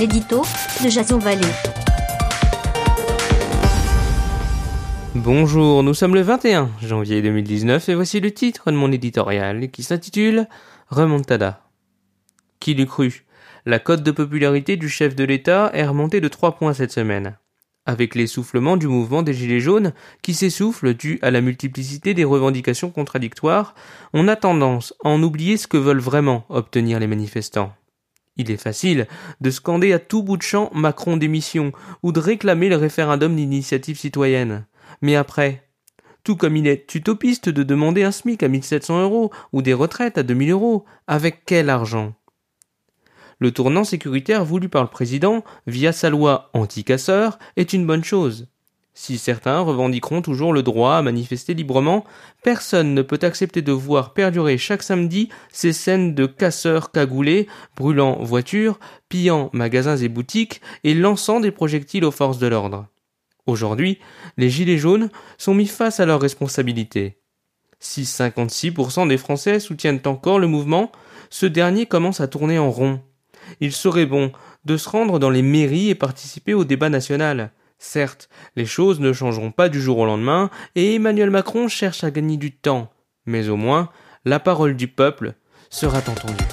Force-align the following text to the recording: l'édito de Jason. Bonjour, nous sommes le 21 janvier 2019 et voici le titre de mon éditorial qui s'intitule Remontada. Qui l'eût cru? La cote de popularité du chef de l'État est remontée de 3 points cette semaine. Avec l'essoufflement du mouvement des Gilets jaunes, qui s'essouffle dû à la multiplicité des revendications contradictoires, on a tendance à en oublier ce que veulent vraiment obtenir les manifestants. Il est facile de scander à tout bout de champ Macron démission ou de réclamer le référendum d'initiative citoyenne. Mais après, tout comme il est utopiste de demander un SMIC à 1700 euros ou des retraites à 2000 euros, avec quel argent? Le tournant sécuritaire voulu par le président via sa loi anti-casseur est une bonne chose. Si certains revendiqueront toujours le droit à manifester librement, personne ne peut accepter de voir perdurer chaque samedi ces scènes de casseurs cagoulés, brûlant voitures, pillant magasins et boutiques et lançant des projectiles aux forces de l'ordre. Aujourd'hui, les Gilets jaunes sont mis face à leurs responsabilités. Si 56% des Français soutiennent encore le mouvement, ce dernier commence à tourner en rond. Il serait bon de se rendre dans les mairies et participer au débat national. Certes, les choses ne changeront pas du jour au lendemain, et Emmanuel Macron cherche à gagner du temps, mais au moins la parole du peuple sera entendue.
l'édito 0.00 0.40
de 0.82 0.88
Jason. 0.88 1.18
Bonjour, 5.14 5.82
nous 5.82 5.92
sommes 5.92 6.14
le 6.14 6.22
21 6.22 6.70
janvier 6.80 7.20
2019 7.20 7.86
et 7.90 7.94
voici 7.94 8.18
le 8.20 8.30
titre 8.30 8.70
de 8.70 8.76
mon 8.76 8.90
éditorial 8.92 9.70
qui 9.70 9.82
s'intitule 9.82 10.48
Remontada. 10.88 11.64
Qui 12.60 12.72
l'eût 12.72 12.86
cru? 12.86 13.26
La 13.66 13.78
cote 13.78 14.02
de 14.02 14.10
popularité 14.10 14.78
du 14.78 14.88
chef 14.88 15.14
de 15.14 15.24
l'État 15.24 15.70
est 15.74 15.86
remontée 15.86 16.22
de 16.22 16.28
3 16.28 16.52
points 16.52 16.72
cette 16.72 16.92
semaine. 16.92 17.36
Avec 17.84 18.14
l'essoufflement 18.14 18.78
du 18.78 18.88
mouvement 18.88 19.22
des 19.22 19.34
Gilets 19.34 19.60
jaunes, 19.60 19.92
qui 20.22 20.32
s'essouffle 20.32 20.94
dû 20.94 21.18
à 21.20 21.30
la 21.30 21.42
multiplicité 21.42 22.14
des 22.14 22.24
revendications 22.24 22.88
contradictoires, 22.88 23.74
on 24.14 24.28
a 24.28 24.36
tendance 24.36 24.94
à 25.04 25.10
en 25.10 25.22
oublier 25.22 25.58
ce 25.58 25.66
que 25.66 25.76
veulent 25.76 26.00
vraiment 26.00 26.46
obtenir 26.48 26.98
les 27.00 27.06
manifestants. 27.06 27.74
Il 28.40 28.50
est 28.50 28.56
facile 28.56 29.06
de 29.42 29.50
scander 29.50 29.92
à 29.92 29.98
tout 29.98 30.22
bout 30.22 30.38
de 30.38 30.42
champ 30.42 30.70
Macron 30.72 31.18
démission 31.18 31.72
ou 32.02 32.10
de 32.10 32.20
réclamer 32.20 32.70
le 32.70 32.76
référendum 32.76 33.36
d'initiative 33.36 33.98
citoyenne. 33.98 34.64
Mais 35.02 35.14
après, 35.14 35.68
tout 36.24 36.36
comme 36.36 36.56
il 36.56 36.66
est 36.66 36.94
utopiste 36.94 37.50
de 37.50 37.62
demander 37.62 38.02
un 38.02 38.12
SMIC 38.12 38.42
à 38.42 38.48
1700 38.48 39.02
euros 39.02 39.30
ou 39.52 39.60
des 39.60 39.74
retraites 39.74 40.16
à 40.16 40.22
2000 40.22 40.52
euros, 40.52 40.86
avec 41.06 41.42
quel 41.44 41.68
argent? 41.68 42.14
Le 43.40 43.50
tournant 43.50 43.84
sécuritaire 43.84 44.42
voulu 44.42 44.70
par 44.70 44.84
le 44.84 44.88
président 44.88 45.44
via 45.66 45.92
sa 45.92 46.08
loi 46.08 46.48
anti-casseur 46.54 47.38
est 47.56 47.74
une 47.74 47.86
bonne 47.86 48.04
chose. 48.04 48.48
Si 48.92 49.18
certains 49.18 49.60
revendiqueront 49.60 50.20
toujours 50.20 50.52
le 50.52 50.62
droit 50.62 50.94
à 50.94 51.02
manifester 51.02 51.54
librement, 51.54 52.04
personne 52.42 52.92
ne 52.94 53.02
peut 53.02 53.20
accepter 53.22 53.62
de 53.62 53.72
voir 53.72 54.12
perdurer 54.12 54.58
chaque 54.58 54.82
samedi 54.82 55.28
ces 55.52 55.72
scènes 55.72 56.14
de 56.14 56.26
casseurs 56.26 56.90
cagoulés, 56.90 57.46
brûlant 57.76 58.22
voitures, 58.22 58.80
pillant 59.08 59.48
magasins 59.52 59.96
et 59.96 60.08
boutiques 60.08 60.60
et 60.84 60.94
lançant 60.94 61.40
des 61.40 61.52
projectiles 61.52 62.04
aux 62.04 62.10
forces 62.10 62.38
de 62.38 62.48
l'ordre. 62.48 62.86
Aujourd'hui, 63.46 63.98
les 64.36 64.50
Gilets 64.50 64.78
jaunes 64.78 65.10
sont 65.38 65.54
mis 65.54 65.66
face 65.66 66.00
à 66.00 66.06
leurs 66.06 66.20
responsabilités. 66.20 67.18
Si 67.78 68.02
56% 68.02 69.08
des 69.08 69.16
Français 69.16 69.60
soutiennent 69.60 70.02
encore 70.04 70.38
le 70.38 70.46
mouvement, 70.46 70.92
ce 71.30 71.46
dernier 71.46 71.86
commence 71.86 72.20
à 72.20 72.28
tourner 72.28 72.58
en 72.58 72.70
rond. 72.70 73.00
Il 73.60 73.72
serait 73.72 74.06
bon 74.06 74.32
de 74.64 74.76
se 74.76 74.88
rendre 74.88 75.18
dans 75.18 75.30
les 75.30 75.42
mairies 75.42 75.88
et 75.88 75.94
participer 75.94 76.52
au 76.52 76.64
débat 76.64 76.90
national. 76.90 77.52
Certes, 77.82 78.28
les 78.56 78.66
choses 78.66 79.00
ne 79.00 79.14
changeront 79.14 79.52
pas 79.52 79.70
du 79.70 79.80
jour 79.80 79.98
au 79.98 80.04
lendemain, 80.04 80.50
et 80.74 80.96
Emmanuel 80.96 81.30
Macron 81.30 81.66
cherche 81.66 82.04
à 82.04 82.10
gagner 82.10 82.36
du 82.36 82.52
temps, 82.52 82.92
mais 83.24 83.48
au 83.48 83.56
moins 83.56 83.88
la 84.26 84.38
parole 84.38 84.76
du 84.76 84.86
peuple 84.86 85.32
sera 85.70 85.98
entendue. 85.98 86.44